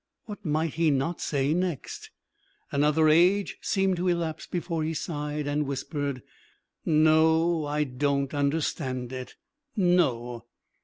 What 0.25 0.43
might 0.43 0.73
he 0.73 0.89
not 0.89 1.21
say 1.21 1.53
next? 1.53 2.09
Another 2.71 3.07
age 3.07 3.59
seemed 3.61 3.97
to 3.97 4.07
elapse 4.07 4.47
before 4.47 4.83
he 4.83 4.95
sighed 4.95 5.45
and 5.45 5.67
whispered: 5.67 6.23
"No. 6.83 7.65
I 7.67 7.83
don't 7.83 8.33
understand 8.33 9.13
it. 9.13 9.35
No!" 9.75 10.45